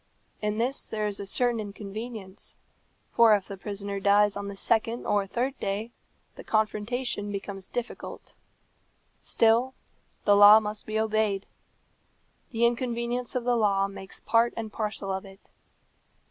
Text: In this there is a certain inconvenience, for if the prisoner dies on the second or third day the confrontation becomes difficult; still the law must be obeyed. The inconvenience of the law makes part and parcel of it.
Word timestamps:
In 0.41 0.57
this 0.57 0.87
there 0.87 1.05
is 1.05 1.19
a 1.19 1.27
certain 1.27 1.59
inconvenience, 1.59 2.55
for 3.11 3.35
if 3.35 3.47
the 3.47 3.55
prisoner 3.55 3.99
dies 3.99 4.35
on 4.35 4.47
the 4.47 4.55
second 4.55 5.05
or 5.05 5.27
third 5.27 5.55
day 5.59 5.91
the 6.37 6.43
confrontation 6.43 7.31
becomes 7.31 7.67
difficult; 7.67 8.33
still 9.21 9.75
the 10.25 10.35
law 10.35 10.59
must 10.59 10.87
be 10.87 10.99
obeyed. 10.99 11.45
The 12.49 12.65
inconvenience 12.65 13.35
of 13.35 13.43
the 13.43 13.55
law 13.55 13.87
makes 13.87 14.19
part 14.21 14.55
and 14.57 14.73
parcel 14.73 15.11
of 15.11 15.23
it. 15.23 15.49